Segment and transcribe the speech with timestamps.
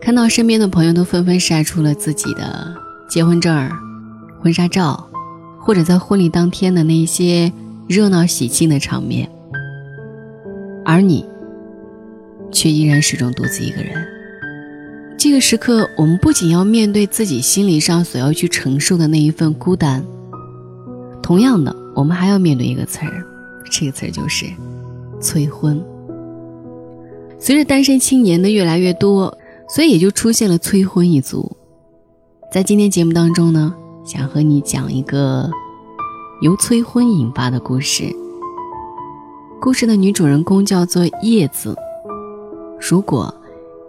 [0.00, 2.74] 看到身边的朋友都纷纷晒出了自己的
[3.08, 3.70] 结婚证、
[4.40, 5.08] 婚纱照，
[5.58, 7.52] 或者在婚礼当天的那些
[7.88, 9.30] 热闹喜庆的场面，
[10.84, 11.24] 而你
[12.50, 14.21] 却依然始终独自一个人。
[15.22, 20.04] 这个时刻，我们不仅要面对自己心理上所要去承受的那一份孤单，
[21.22, 23.24] 同样的，我们还要面对一个词儿，
[23.70, 24.46] 这个词儿就是
[25.20, 25.80] 催婚。
[27.38, 29.32] 随着单身青年的越来越多。
[29.68, 31.56] 所以也就出现了催婚一族。
[32.52, 33.72] 在今天节目当中呢，
[34.04, 35.48] 想和你讲一个
[36.42, 38.04] 由催婚引发的故事。
[39.60, 41.74] 故事的女主人公叫做叶子。
[42.78, 43.32] 如果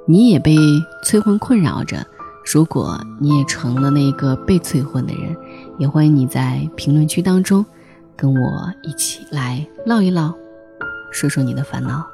[0.05, 0.55] 你也被
[1.01, 2.05] 催婚困扰着，
[2.51, 5.35] 如果你也成了那个被催婚的人，
[5.79, 7.65] 也欢迎你在评论区当中
[8.15, 10.33] 跟我一起来唠一唠，
[11.09, 12.05] 说说你的烦恼。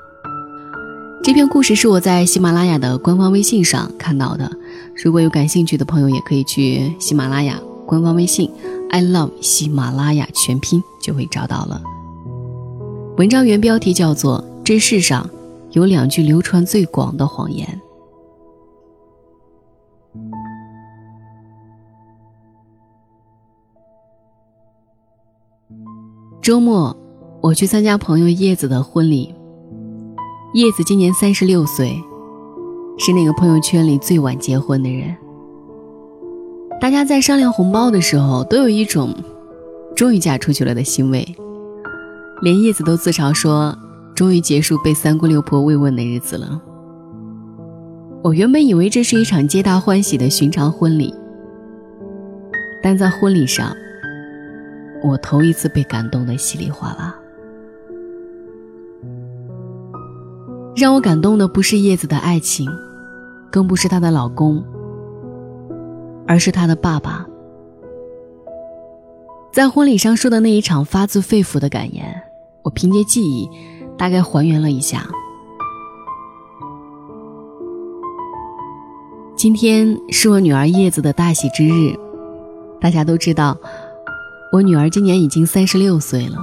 [1.24, 4.52] 这篇故事是我在喜马拉雅的官方微信上看到的，
[5.04, 8.52] 如果有感兴趣的朋友，也可以去喜马拉雅官方微信
[8.92, 11.82] “I love 喜马拉雅”全拼就会找到了。
[13.18, 15.28] 文章原标题叫做《这世上
[15.72, 17.68] 有两句流传最广的谎言》。
[26.50, 26.98] 周末，
[27.42, 29.36] 我去参加朋友叶子的婚礼。
[30.56, 31.96] 叶子今年三十六岁，
[32.98, 35.16] 是那个朋友圈里最晚结婚的人。
[36.82, 39.14] 大家在商量红包的时候，都有一种
[39.96, 41.24] 终于嫁出去了的欣慰。
[42.42, 43.78] 连叶子都自嘲说
[44.16, 46.60] ：“终于结束被三姑六婆慰问的日子了。”
[48.26, 51.14] 我原本以为这是一场皆大欢喜的寻常婚礼，
[52.82, 53.72] 但在婚礼上，
[55.02, 57.16] 我头一次被感动的稀里哗啦。
[60.76, 62.70] 让我感动的不是叶子的爱情，
[63.52, 64.64] 更不是她的老公，
[66.28, 67.26] 而是她的爸爸。
[69.52, 72.22] 在婚礼上说的那一场发自肺腑的感言，
[72.62, 73.50] 我凭借记忆
[73.98, 75.06] 大概还原了一下。
[79.36, 81.98] 今天是我女儿叶子的大喜之日，
[82.80, 83.58] 大家都知道，
[84.52, 86.38] 我女儿今年已经三十六岁了，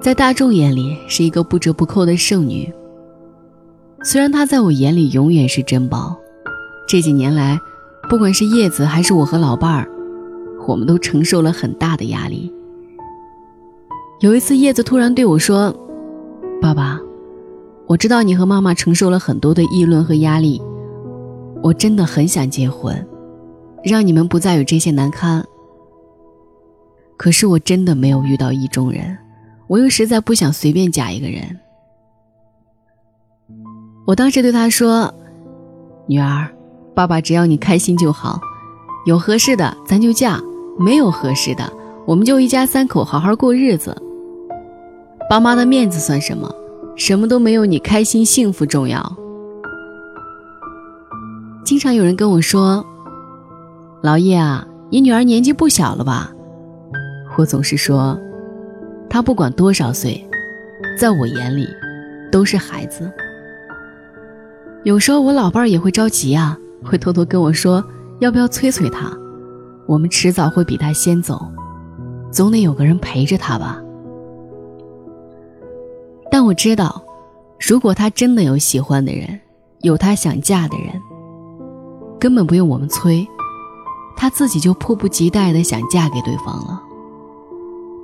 [0.00, 2.72] 在大众眼里是一个不折不扣的剩女。
[4.02, 6.16] 虽然她在我眼里永远是珍宝，
[6.88, 7.60] 这几年来，
[8.08, 9.86] 不管是叶子还是我和老伴儿，
[10.66, 12.50] 我们都承受了很大的压力。
[14.20, 15.70] 有一次，叶子突然对我说
[16.62, 16.98] ：“爸爸，
[17.86, 20.62] 我知道你和妈妈承受了很多的议论和压力，
[21.62, 23.06] 我真的很想结婚，
[23.82, 25.44] 让你们不再有这些难堪。
[27.16, 29.16] 可是我真的没有遇到意中人，
[29.66, 31.58] 我又实在不想随便嫁一个人。”
[34.06, 35.12] 我当时对他说
[36.06, 36.46] ：“女儿，
[36.94, 38.38] 爸爸只要你开心就好，
[39.06, 40.38] 有合适的咱就嫁，
[40.78, 41.72] 没有合适的
[42.06, 43.96] 我们就一家三口好好过日子。
[45.30, 46.54] 爸妈的面子算什么？
[46.96, 49.16] 什么都没有你开心幸福重要。”
[51.64, 52.84] 经常有人跟我说
[54.02, 56.30] ：“老叶啊，你女儿年纪不小了吧？”
[57.36, 58.18] 我总是说
[59.10, 60.24] ：“他不管多少岁，
[60.98, 61.68] 在我眼里
[62.30, 63.10] 都是孩子。”
[64.84, 67.82] 有时候我老伴儿也会着急啊，会偷偷跟我说
[68.20, 69.10] 要不要催催他，
[69.86, 71.40] 我们迟早会比他先走，
[72.30, 73.80] 总得有个人陪着他吧。
[76.30, 77.02] 但我知道，
[77.58, 79.40] 如果他真的有喜欢的人，
[79.80, 80.88] 有他想嫁的人，
[82.20, 83.26] 根本不用我们催，
[84.16, 86.82] 他自己就迫不及待的想嫁给对方了。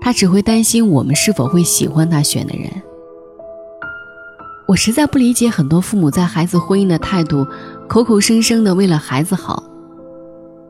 [0.00, 2.70] 他只会担心我们是否会喜欢他选的人。
[4.66, 7.44] 我实在不理解很多父母在孩子婚姻的态度，
[7.88, 9.62] 口口声声的为了孩子好，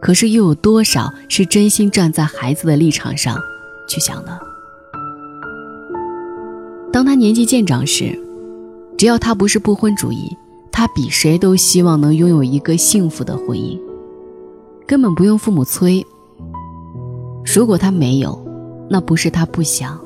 [0.00, 3.38] 可是又有多少是真心站在孩子的立场上
[3.86, 4.40] 去想的？
[6.90, 8.18] 当他年纪渐长时，
[8.96, 10.34] 只要他不是不婚主义，
[10.72, 13.78] 他比谁都希望能拥有一个幸福的婚姻，
[14.86, 16.04] 根本不用父母催。
[17.54, 18.39] 如果他没有，
[18.92, 19.98] 那不是他不想，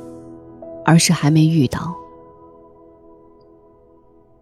[0.84, 1.94] 而是还没遇到。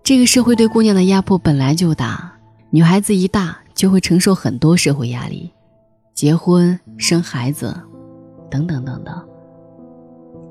[0.02, 2.32] 这个社会对姑娘的压迫本来就大，
[2.70, 5.52] 女孩子一大就会承受很多社会压力，
[6.12, 7.72] 结婚、生孩子，
[8.50, 9.14] 等等等等。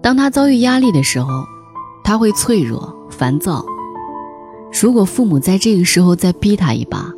[0.01, 1.44] 当她遭遇压力的时候，
[2.01, 3.65] 她会脆弱、烦躁。
[4.81, 7.11] 如果父母在这个时候再逼她一把，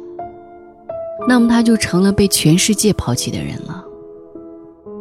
[1.27, 3.85] 那么他就成了被全世界抛弃的人了。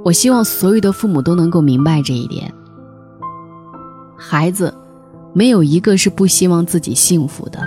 [0.04, 2.52] 我希望所有的父母都能够明白这一点。
[4.16, 4.72] 孩子，
[5.32, 7.60] 没有一个是不希望自己幸福的。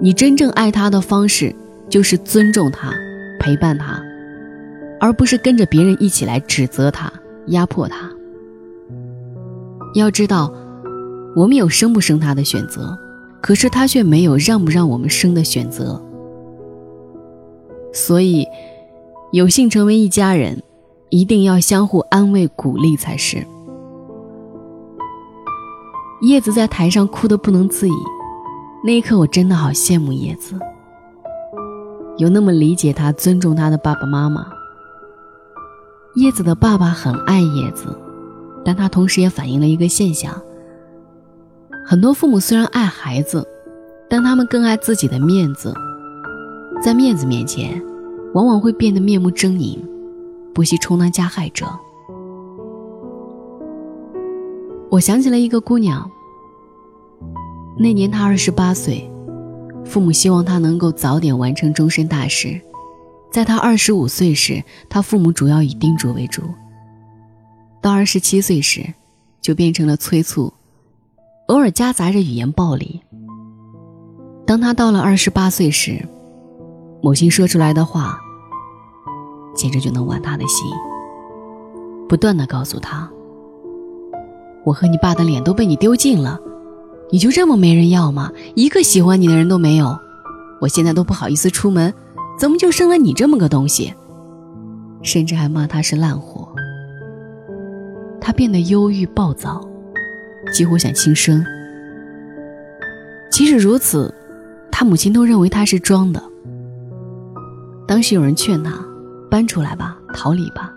[0.00, 1.54] 你真正爱他的方式，
[1.88, 2.92] 就是尊重他，
[3.38, 4.02] 陪伴他，
[5.00, 7.12] 而不是跟着别人一起来指责他、
[7.48, 8.10] 压迫他。
[9.94, 10.52] 要知道，
[11.36, 12.96] 我们有生不生他的选择，
[13.40, 16.00] 可是他却没有让不让我们生的选择。
[17.92, 18.46] 所以，
[19.32, 20.62] 有幸成为一家人，
[21.12, 23.46] 一定要相互安慰、鼓励才是。
[26.22, 27.92] 叶子在台上哭得不能自已，
[28.82, 30.58] 那一刻我真的好羡慕叶子，
[32.16, 34.46] 有那么理解他、尊重他的爸爸妈妈。
[36.14, 37.94] 叶子的爸爸很爱叶子，
[38.64, 40.32] 但他同时也反映了一个现象：
[41.84, 43.46] 很多父母虽然爱孩子，
[44.08, 45.74] 但他们更爱自己的面子，
[46.82, 47.82] 在面子面前，
[48.32, 49.78] 往往会变得面目狰狞，
[50.54, 51.66] 不惜充当加害者。
[54.90, 56.10] 我想起了一个姑娘。
[57.78, 59.10] 那年她二十八岁，
[59.84, 62.60] 父母希望她能够早点完成终身大事。
[63.30, 66.42] 在她二十五岁时，她父母主要以叮嘱为主；
[67.80, 68.92] 到二十七岁时，
[69.40, 70.52] 就变成了催促，
[71.46, 73.00] 偶尔夹杂着语言暴力。
[74.46, 76.06] 当她到了二十八岁时，
[77.02, 78.20] 母亲说出来的话，
[79.54, 80.70] 简直就能剜他的心，
[82.08, 83.08] 不断的告诉他。
[84.64, 86.38] 我和你爸的脸都被你丢尽了，
[87.10, 88.30] 你就这么没人要吗？
[88.54, 89.98] 一个喜欢你的人都没有，
[90.60, 91.92] 我现在都不好意思出门，
[92.38, 93.92] 怎么就生了你这么个东西？
[95.02, 96.48] 甚至还骂他是烂货。
[98.20, 99.60] 他变得忧郁暴躁，
[100.52, 101.44] 几乎想轻生。
[103.32, 104.14] 即使如此，
[104.70, 106.22] 他母亲都认为他是装的。
[107.88, 108.78] 当时有人劝他
[109.32, 110.70] 搬出来吧，逃离吧。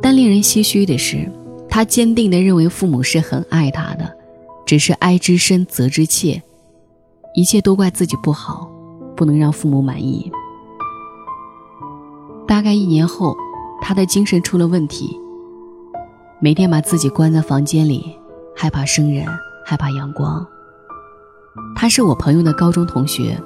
[0.00, 1.28] 但令人唏嘘的是。
[1.72, 4.12] 他坚定地认为父母是很爱他的，
[4.66, 6.42] 只是爱之深责之切，
[7.32, 8.68] 一切都怪自己不好，
[9.14, 10.32] 不能让父母满意。
[12.44, 13.36] 大概一年后，
[13.80, 15.16] 他的精神出了问题，
[16.40, 18.16] 每天把自己关在房间里，
[18.56, 19.24] 害怕生人，
[19.64, 20.44] 害怕阳光。
[21.76, 23.40] 他是我朋友的高中同学，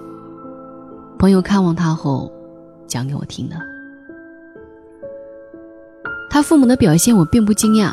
[1.19, 2.33] 朋友看望他后，
[2.95, 3.57] 讲给我听的。
[6.31, 7.93] 他父母的表现，我并不惊讶。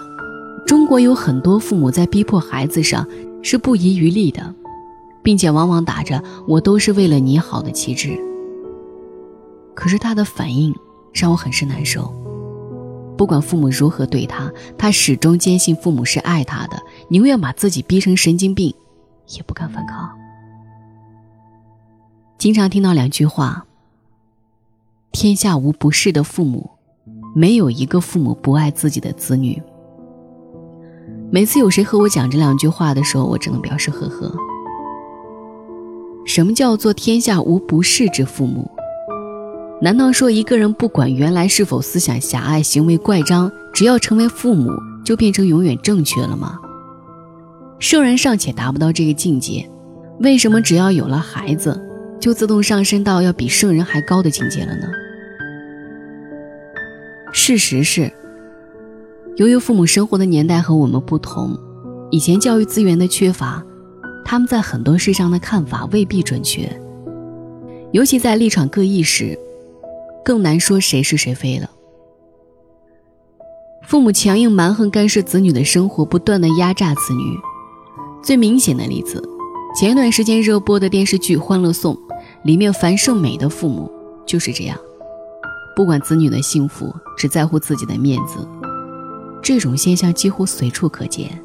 [0.67, 3.07] 中国有很多父母在逼迫孩子上
[3.41, 4.53] 是不遗余力的，
[5.23, 8.15] 并且往往打着“我都是为了你好”的旗帜。
[9.73, 10.71] 可是他的反应
[11.11, 12.13] 让我很是难受。
[13.17, 18.71] 不管父母如何对他，他始终坚信父母是爱他的，宁愿把自己逼成神经病，
[19.35, 20.09] 也不敢反抗。
[22.37, 23.65] 经常听到两句话
[25.11, 26.69] ：“天下无不是的父母，
[27.35, 29.61] 没有一个父母不爱自己的子女。”
[31.29, 34.33] 每次有谁和我讲这两句话的时候，我只能表示呵呵。
[36.25, 38.69] 什么叫做天下无不是之父母？
[39.81, 44.71] 难道说一个人不管原来是否思想狭隘、行为怪张，只要成为父母，
[45.03, 46.57] 就变成永远正确了吗？
[47.79, 49.69] 圣人尚且达不到这个境界，
[50.19, 51.81] 为什么只要有了孩子，
[52.19, 54.87] 就自动上升到要比圣人还高的境界了呢？
[57.31, 58.11] 事实是。
[59.37, 61.57] 由于父母生活的年代和我们不同，
[62.11, 63.63] 以前教育资源的缺乏，
[64.25, 66.69] 他们在很多事上的看法未必准确，
[67.91, 69.39] 尤其在立场各异时，
[70.23, 71.69] 更难说谁是谁非了。
[73.87, 77.39] 父母强硬蛮横干涉子女的生活，不断的压榨子女。
[78.21, 79.23] 最明显的例子，
[79.75, 81.95] 前一段时间热播的电视剧《欢乐颂》
[82.43, 83.91] 里面樊胜美的父母
[84.25, 84.77] 就是这样，
[85.75, 88.47] 不管子女的幸福，只在乎自己的面子。
[89.41, 91.41] 这种现象几乎随处可见。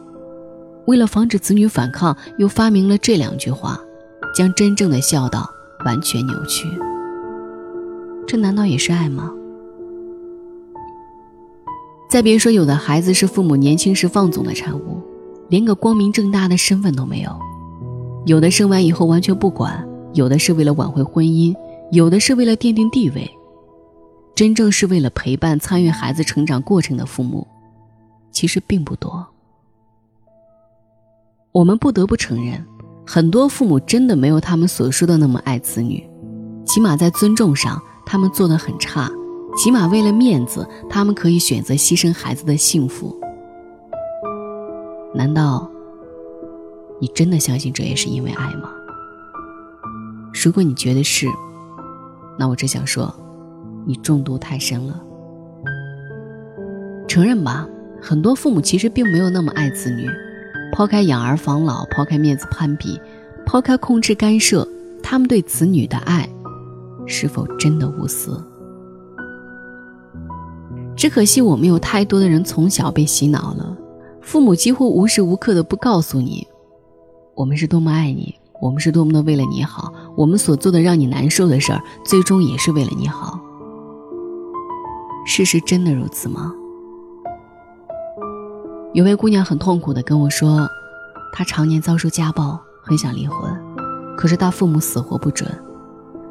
[0.86, 3.80] 为了防止子女反抗，又发明了这两句话，
[4.34, 5.48] 将真正的孝道
[5.84, 6.68] 完全扭曲。
[8.26, 9.32] 这难道也是爱吗？
[12.08, 15.00] 再别说，有的孩子是父母年轻时放纵的产物，
[15.48, 17.30] 连个光明正大的身份都没有；
[18.26, 19.72] 有的生完以后完全不管；
[20.14, 21.54] 有的是为了挽回婚姻；
[21.90, 23.28] 有的是为了奠定地位。
[24.36, 27.44] 真正是为了陪伴、参与孩子成长过程的父母。
[28.30, 29.26] 其实并不多。
[31.52, 32.62] 我们不得不承认，
[33.06, 36.06] 很多父母真的没有他们所说的那么爱子女，
[36.66, 39.08] 起码在尊重上，他们做的很差；
[39.56, 43.18] 起码为了面子，他们可以选择牺牲孩子的幸福。
[45.14, 45.66] 难道
[47.00, 48.70] 你真的相信这也是因为爱吗？
[50.44, 51.26] 如果你觉得是，
[52.38, 53.10] 那我只想说，
[53.86, 55.00] 你中毒太深了。
[57.06, 57.66] 承认吧，
[58.00, 60.06] 很多父母其实并没有那么爱子女。
[60.72, 63.00] 抛开养儿防老，抛开面子攀比，
[63.46, 64.66] 抛开控制干涉，
[65.02, 66.28] 他们对子女的爱，
[67.06, 68.42] 是否真的无私？
[70.96, 73.74] 只可惜我们有太多的人从小被洗脑了，
[74.20, 76.46] 父母几乎无时无刻的不告诉你，
[77.34, 83.40] 我们是多么爱你，我们是多么的为了你好，我们所做的让你难受的事儿，最终也是为了你好。
[85.26, 86.52] 事实真的如此吗？
[88.94, 90.66] 有位姑娘很痛苦的跟我说，
[91.32, 93.52] 她常年遭受家暴，很想离婚，
[94.16, 95.50] 可是她父母死活不准，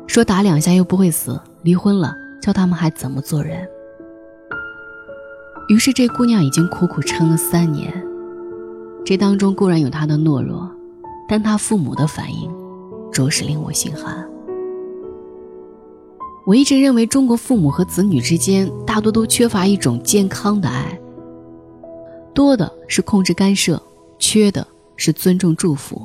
[0.07, 3.67] 说打两下又不会死，离婚了叫他们还怎么做人？
[5.67, 7.93] 于是这姑娘已经苦苦撑了三年，
[9.03, 10.71] 这当中固然有她的懦弱，
[11.27, 12.49] 但她父母的反应，
[13.11, 14.25] 着实令我心寒。
[16.45, 20.97] 我一直认为中国父母和子女之间大多都缺乏一种健康的爱。
[22.35, 23.81] 多的是控制干涉，
[24.19, 25.99] 缺的是尊重祝福。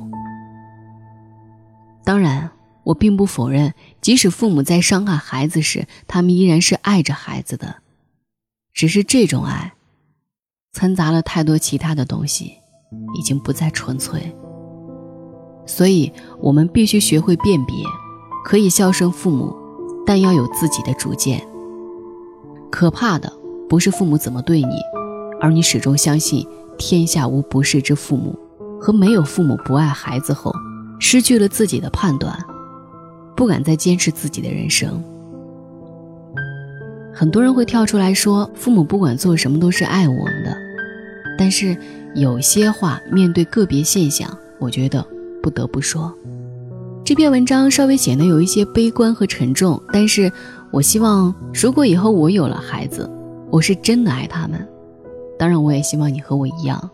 [2.03, 2.49] 当然，
[2.83, 3.71] 我并不否认，
[4.01, 7.75] 即使父母在伤害孩子时，他们依然是爱着孩子的，
[8.73, 9.73] 只是这种爱，
[10.73, 12.53] 掺杂了太多其他的东西，
[13.13, 14.35] 已经不再纯粹。
[15.67, 17.75] 所以，我们必须学会辨别，
[18.43, 19.55] 可以孝顺父母，
[20.11, 21.41] 但要有自己的主见。
[22.69, 23.31] 可怕的
[23.69, 24.75] 不是父母怎么对你。
[25.39, 26.45] 而你始终相信
[26.77, 28.37] 天下无不是之父母，
[28.77, 30.53] 和没有父母不爱孩子后，
[30.99, 32.37] 失去了自己的判断，
[33.37, 35.01] 不敢再坚持自己的人生。
[37.13, 40.57] 很多人会跳出来说，父母不管做什么都是爱我们的，
[41.39, 41.77] 但是
[42.15, 45.07] 有些话面对个别现象，我觉得
[45.41, 46.13] 不得不说。
[47.03, 50.31] 这篇文章稍微显得有一些悲观和沉重，但是
[50.71, 53.09] 我希望，如果以后我有了孩子，
[53.49, 54.65] 我是真的爱他们。
[55.37, 56.89] 当然，我也希望你和我一样，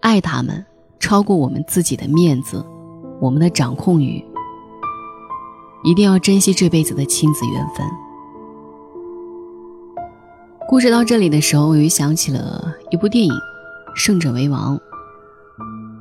[0.00, 0.64] 爱他们，
[1.00, 2.64] 超过我们自己的面子，
[3.20, 4.24] 我们的掌控欲。
[5.84, 7.84] 一定要珍惜这辈子的亲子缘分。
[10.68, 13.32] 故事到这里的时候，我又想起了一部电影
[13.96, 14.78] 《胜者为王》。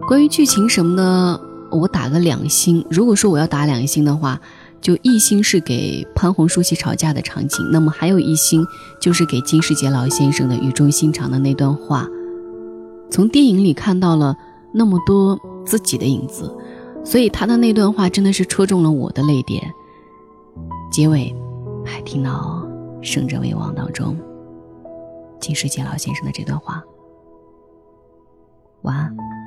[0.07, 1.41] 关于剧情什么的，
[1.71, 2.85] 我打个两星。
[2.89, 4.39] 如果说我要打两星的话。
[4.81, 8.65] 就一星是给潘虹、舒淇吵架的场景，那么还有一星
[8.99, 12.07] 就是给金世杰老先生的语重心长的那段话。
[13.11, 14.35] 从电影里看到了
[14.73, 16.51] 那么多自己的影子，
[17.05, 19.71] 所以他的那段话真的是戳中了我的泪点。
[20.91, 21.31] 结尾
[21.85, 22.67] 还听到
[23.03, 24.17] 《胜者为王》当中
[25.39, 26.83] 金世杰老先生的这段话。
[28.81, 29.40] 晚安。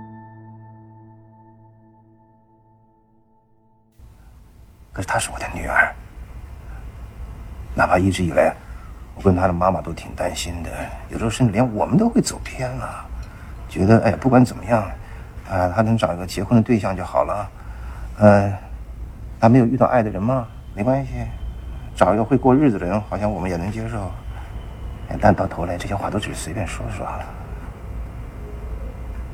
[4.95, 5.93] 可是她是我的女儿，
[7.75, 8.55] 哪怕一直以来，
[9.15, 10.71] 我跟她的妈妈都挺担心的，
[11.11, 13.05] 有时候甚至连我们都会走偏了，
[13.69, 14.83] 觉得哎，不管怎么样，
[15.51, 17.51] 啊，她能找一个结婚的对象就好了，
[18.21, 18.55] 嗯，
[19.41, 20.47] 她没有遇到爱的人吗？
[20.75, 21.13] 没关系，
[21.95, 24.11] 找一个会过日子的人，好像我们也能接受。
[25.21, 27.25] 但到头来，这些话都只是随便说说了。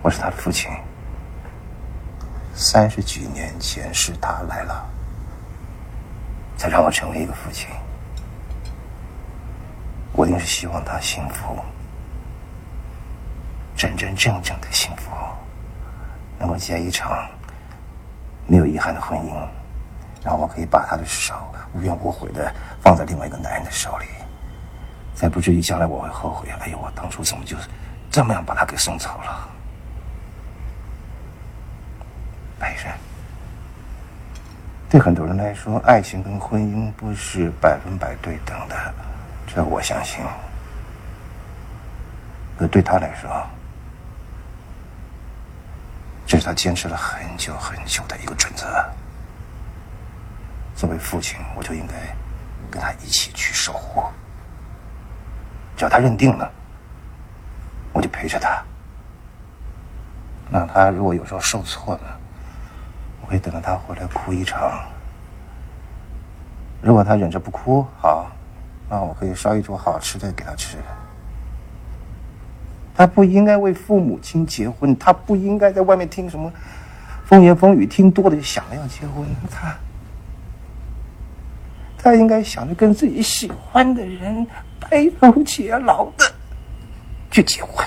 [0.03, 0.71] 我是他的父亲，
[2.55, 4.85] 三十几年前是他来了。
[6.61, 7.67] 才让我成为一个父亲，
[10.13, 11.57] 我一定是希望他幸福，
[13.75, 15.11] 真真正正的幸福，
[16.39, 17.27] 能够结一场
[18.47, 19.33] 没有遗憾的婚姻，
[20.23, 21.35] 然后我可以把他的手
[21.73, 24.05] 无怨无悔的放在另外一个男人的手里，
[25.15, 26.47] 才不至于将来我会后悔。
[26.61, 27.57] 哎呦，我当初怎么就
[28.11, 29.49] 这么样把他给送走了？
[32.59, 32.93] 白人。
[34.91, 38.75] 对很多人来说，爱情跟婚姻不是百分百对等的，
[39.47, 40.21] 这我相信。
[42.59, 43.31] 可对他来说，
[46.27, 48.67] 这是他坚持了很久很久的一个准则。
[50.75, 51.95] 作为父亲，我就应该
[52.69, 54.03] 跟他一起去守护。
[55.77, 56.51] 只要他认定了，
[57.93, 58.61] 我就陪着他。
[60.51, 62.20] 那他如果有时候受挫了，
[63.31, 64.81] 会等到他回来哭一场。
[66.83, 68.29] 如果他忍着不哭，好，
[68.89, 70.77] 那我可以烧一桌好吃的给他吃。
[72.93, 76.53] 他不应该为父母亲结婚，他不应该在外面听什么
[77.25, 79.25] 风言风语，听多了就想着要结婚。
[79.49, 79.77] 他，
[81.97, 84.45] 他应该想着跟自己喜欢的人
[84.81, 86.25] 白头偕老的
[87.31, 87.87] 去结婚，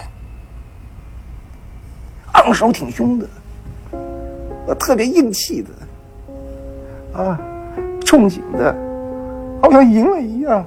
[2.32, 3.28] 昂首挺胸的。
[4.66, 5.70] 我特别硬气的，
[7.22, 7.40] 啊，
[8.02, 8.74] 憧憬的，
[9.62, 10.66] 好像赢了一样。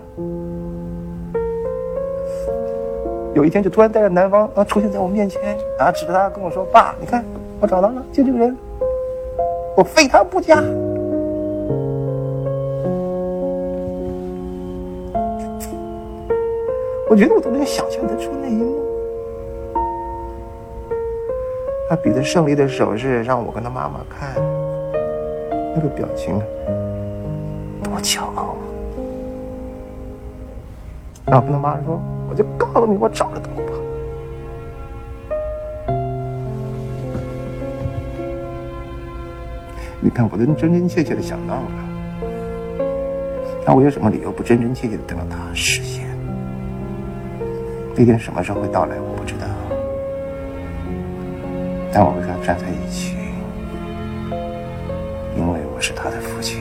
[3.35, 7.25] 有一天就突然带着男方啊出现在我面前，啊指着他跟我说：“爸，你看
[7.61, 8.57] 我找到了，就这个人，
[9.77, 10.63] 我非他不嫁。”
[17.09, 18.86] 我觉得我都能想象得出那一幕。
[21.89, 24.35] 他比着胜利的手势让我跟他妈妈看，
[25.73, 26.37] 那个表情
[27.81, 28.59] 多骄傲啊！
[31.27, 33.73] 然后跟他妈说：“我就告诉你，我找得到吧。”
[40.01, 41.71] 你看，我都真真切切的想到了，
[43.65, 46.05] 那我有什么理由不真真切切的等到他实现？
[47.95, 49.16] 那天什么时候会到来，我。
[51.99, 53.17] 但我会跟他站在一起，
[55.35, 56.61] 因为我是他的父亲，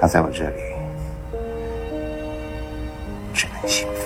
[0.00, 0.62] 他在我这里
[3.34, 4.03] 只能幸福，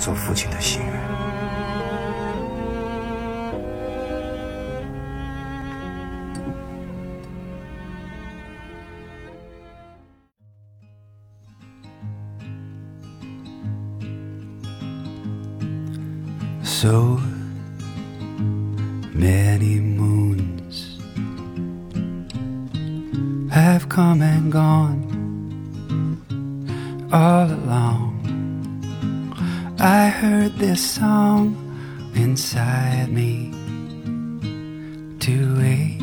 [0.00, 1.26] 做父亲的心愿。
[16.62, 17.18] So
[19.14, 20.98] many moons
[23.50, 25.02] have come and gone
[27.10, 28.09] all along.
[29.83, 31.57] I heard this song
[32.13, 33.49] inside me
[35.21, 35.97] to wait.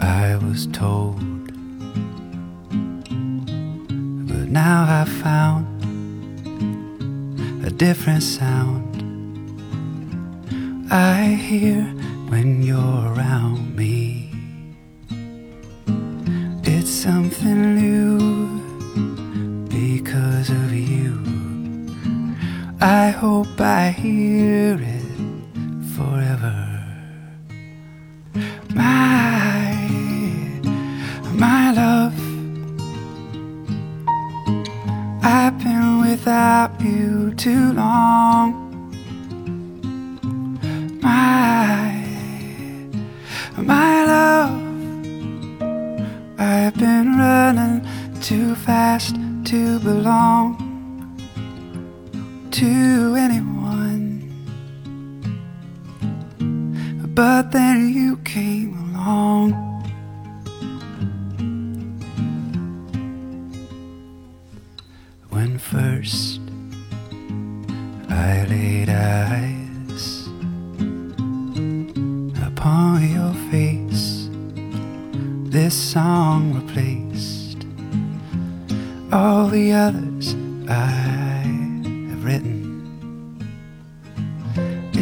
[0.00, 1.20] I was told,
[4.26, 5.64] but now I found
[7.64, 8.82] a different sound
[10.90, 11.84] I hear
[12.30, 14.32] when you're around me.
[16.64, 18.25] It's something new
[22.80, 25.02] I hope I hear it
[25.96, 26.84] forever.
[28.74, 29.88] My,
[31.32, 32.12] my love.
[35.22, 38.92] I've been without you too long.
[41.00, 42.04] My,
[43.56, 44.60] my love,
[46.38, 47.88] I've been running
[48.20, 50.65] too fast to belong
[52.56, 54.32] to anyone.
[57.14, 58.15] But then you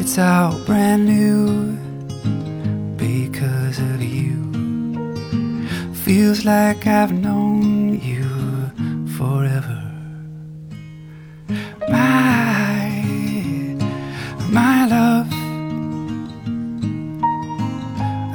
[0.06, 1.78] It's all brand new
[2.98, 4.36] because of you.
[5.94, 8.28] Feels like I've known you
[9.16, 9.80] forever.
[11.88, 13.00] My
[14.50, 15.32] my love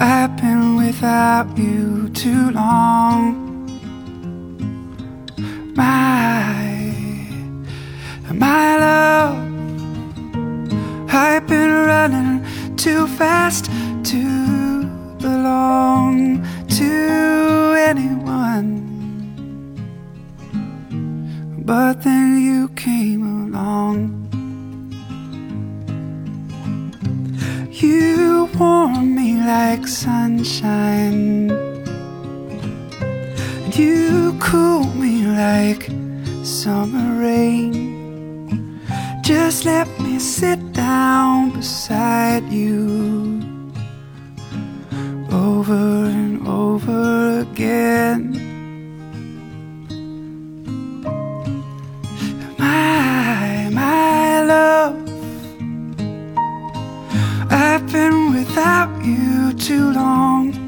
[0.02, 3.36] I've been without you too long.
[5.76, 6.74] My
[8.34, 9.49] my love
[11.12, 12.46] I've been running
[12.76, 13.66] too fast
[14.12, 14.86] to
[15.20, 16.44] belong
[16.78, 18.90] to anyone
[21.70, 23.98] but then you came along.
[27.70, 31.50] You warm me like sunshine.
[33.72, 35.92] You cool me like
[36.44, 37.99] summer rain.
[39.30, 43.40] Just let me sit down beside you
[45.32, 45.76] over
[46.10, 48.34] and over again.
[52.58, 54.98] my, my love.
[57.52, 60.59] I've been without you too long.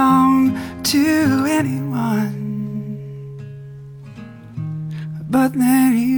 [0.00, 2.32] belong to anyone
[5.28, 6.09] but Mary.